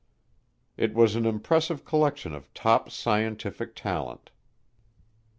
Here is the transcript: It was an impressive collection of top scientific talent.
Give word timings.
It 0.77 0.95
was 0.95 1.15
an 1.15 1.27
impressive 1.27 1.85
collection 1.85 2.33
of 2.33 2.51
top 2.55 2.89
scientific 2.89 3.75
talent. 3.75 4.31